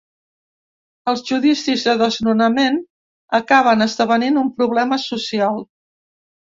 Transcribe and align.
Els 1.11 1.21
judicis 1.27 1.83
de 1.89 1.95
desnonament 2.01 2.81
acaben 3.43 3.89
esdevenint 3.89 4.45
un 4.47 4.53
problema 4.59 5.03
social. 5.09 5.65